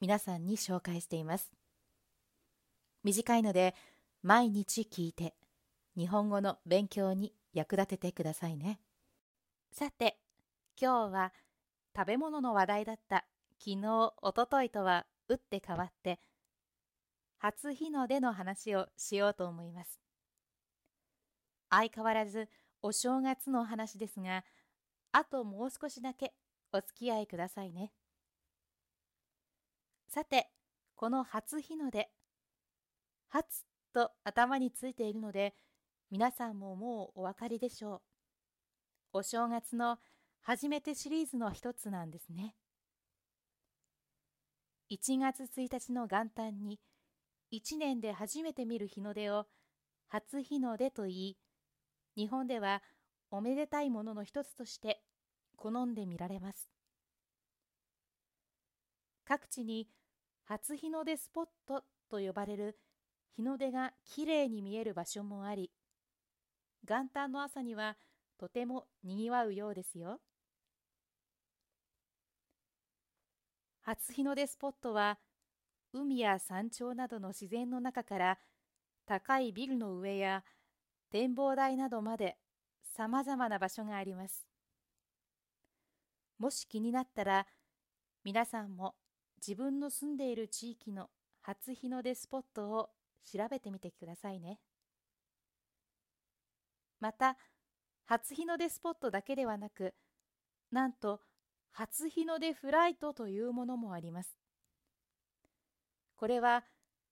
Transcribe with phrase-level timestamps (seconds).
[0.00, 1.50] 皆さんに紹介しています。
[3.02, 3.74] 短いので
[4.22, 5.34] 毎日聞いて
[5.96, 8.80] 日本語の勉強に役立ててくださいね。
[9.72, 10.18] さて
[10.80, 11.32] 今日は
[11.96, 13.24] 食べ物の話題だった。
[13.58, 16.20] 昨日おとといとは打って変わって
[17.38, 19.98] 初日の出の話をしようと思います。
[21.70, 22.48] 相変わらず
[22.82, 24.44] お正月の話ですが
[25.10, 26.34] あともう少しだけ
[26.72, 27.92] お付き合いくださいね。
[30.08, 30.48] さて
[30.96, 32.08] この初日の出。
[33.28, 35.54] 初と頭についているので
[36.10, 38.00] 皆さんももうお分かりでしょう。
[39.18, 39.98] お正月の
[40.40, 42.54] 初めてシリーズの一つなんですね。
[44.90, 46.80] 1月1日の元旦に
[47.52, 49.44] 1年で初めて見る日の出を
[50.08, 51.36] 初日の出と言い
[52.16, 52.82] 日本では
[53.30, 55.02] おめでたいものの一つとして
[55.56, 56.70] 好んで見られます。
[59.26, 59.86] 各地に
[60.48, 62.78] 初日の出スポットと呼ばれる
[63.36, 65.70] 日の出がきれいに見える場所もあり
[66.88, 67.98] 元旦の朝には
[68.38, 70.20] とてもにぎわうようですよ。
[73.82, 75.18] 初日の出スポットは
[75.92, 78.38] 海や山頂などの自然の中から
[79.06, 80.44] 高いビルの上や
[81.10, 82.38] 展望台などまで
[82.96, 84.46] さまざまな場所があります。
[86.38, 87.46] もし気になったら
[88.24, 88.94] 皆さんも
[89.38, 91.08] 自分の住んでいる地域の
[91.42, 92.90] 初日の出スポットを
[93.24, 94.58] 調べてみてくださいね。
[97.00, 97.36] また
[98.06, 99.94] 初日の出スポットだけではなく
[100.72, 101.20] なんと
[101.70, 104.36] 初日の出フライトというものもあります。
[106.16, 106.64] これは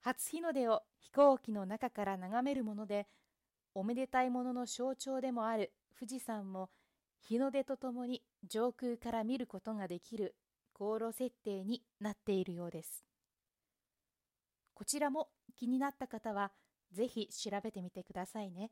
[0.00, 3.06] 初日の出を飛行機の中から眺めるもので
[3.74, 6.70] おめでたいものの象徴でもある富士山も
[7.20, 10.34] 日の出とともに上空から見ることができる
[10.74, 13.04] 航路設定になっているようです。
[14.74, 16.52] こちらも気になった方は
[16.92, 18.70] ぜひ調べてみてくださいね。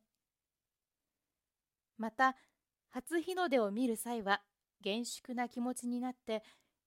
[1.96, 2.36] また、
[2.90, 4.42] 初日の出を見る際は
[4.80, 6.42] 厳粛な気持ちになって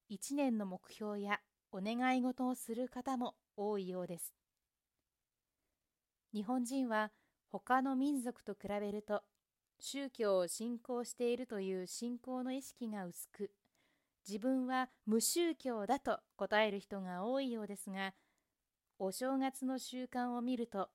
[0.09, 1.39] 一年の目標や
[1.71, 4.33] お願い事をする方も多いようです。
[6.33, 7.11] 日本人は
[7.49, 9.23] 他の民族と比べると
[9.79, 13.51] 宗教を信仰しているという信仰の意識が薄く
[14.27, 18.13] 自分は無宗教だと答える人が多いようですが
[18.97, 20.89] お正月の習慣を見ると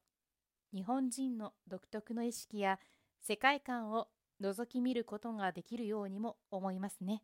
[0.75, 2.79] 日本人の独特の意識や
[3.21, 4.09] 世界観を
[4.41, 7.23] 覗き見ることができるようにも思いますね。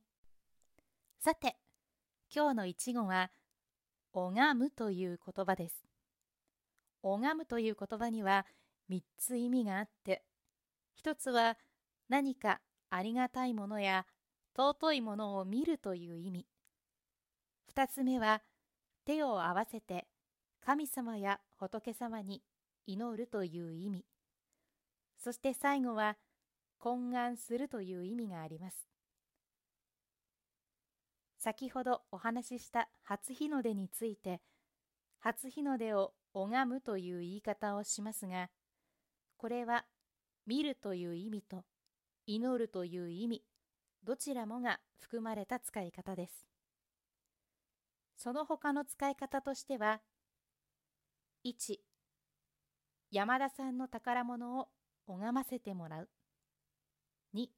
[1.19, 1.57] さて
[2.35, 3.31] 今日の一語は
[4.13, 5.87] 「拝む」という言葉です。
[7.03, 8.47] 拝むという言葉には
[8.91, 10.25] 3つ意味があって
[10.95, 11.57] 一つは
[12.09, 14.07] 何かありがたいものや
[14.57, 16.47] 尊いものを見るという意味。
[17.69, 18.41] 二つ目は
[19.05, 20.07] 手を合わせて
[20.65, 22.43] 神様や仏様に
[22.87, 24.07] 祈るという意味。
[25.19, 26.17] そして最後は
[26.81, 28.89] 懇願するという意味があります。
[31.39, 34.41] 先ほどお話しした初日の出について、
[35.21, 38.49] 初日の出を拝むという言い方をしますが、
[39.37, 39.85] これは
[40.47, 41.65] 見るという意味と
[42.27, 43.43] 祈るという意味
[44.07, 46.47] どちらもが含まれた使い方です。
[48.17, 50.01] その他の使い方としては、
[51.45, 51.81] 1、
[53.11, 54.69] 山田さんの宝物を
[55.09, 56.09] 拝ませてもらう。
[57.35, 57.49] 2、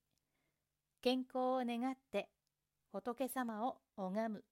[1.03, 2.31] 健康を願って
[2.93, 4.45] 仏様を拝む。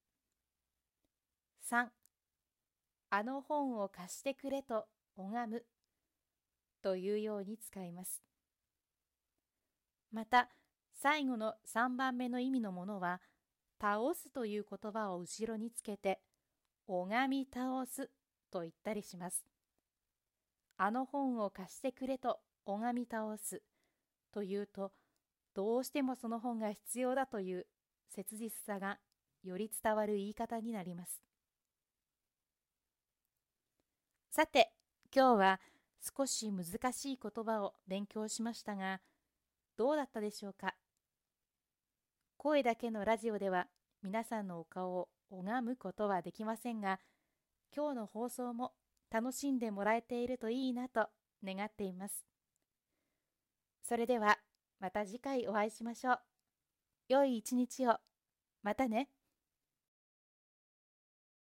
[1.62, 1.86] 3、
[3.08, 4.84] あの本を貸してくれと
[5.16, 5.64] 拝む。
[6.82, 8.22] というように使います。
[10.12, 10.50] また、
[11.02, 13.20] 最後の3番目の意味のものは、
[13.80, 16.20] 倒すという言葉を後ろにつけて、
[16.86, 18.10] 拝み倒す
[18.50, 19.44] と言ったりします。
[20.78, 23.62] あの本を貸してくれと拝み倒す
[24.32, 24.92] というと、
[25.54, 27.66] どうしてもその本が必要だという
[28.08, 28.98] 切実さが
[29.42, 31.22] より伝わる言い方になります。
[34.30, 34.72] さて、
[35.14, 35.60] 今日は
[36.16, 39.00] 少し難しい言葉を勉強しましたが、
[39.76, 40.74] どうだったでしょうか？
[42.46, 43.66] 声だけのラジオでは
[44.04, 47.00] 皆さんのお顔を拝むことはできませんが、
[47.74, 48.70] 今日の放送も
[49.10, 51.08] 楽しんでもらえているといいなと
[51.44, 52.24] 願っています。
[53.82, 54.38] それでは
[54.78, 56.20] また次回お会いしましょう。
[57.08, 57.96] 良い一日を。
[58.62, 59.08] またね。